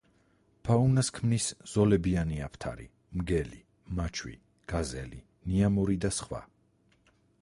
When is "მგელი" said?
3.19-3.61